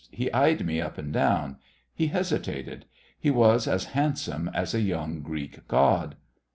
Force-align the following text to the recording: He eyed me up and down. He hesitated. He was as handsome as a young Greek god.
He 0.09 0.33
eyed 0.33 0.65
me 0.65 0.81
up 0.81 0.97
and 0.97 1.13
down. 1.13 1.57
He 1.93 2.07
hesitated. 2.07 2.85
He 3.19 3.29
was 3.29 3.67
as 3.67 3.83
handsome 3.93 4.49
as 4.51 4.73
a 4.73 4.81
young 4.81 5.21
Greek 5.21 5.67
god. 5.67 6.15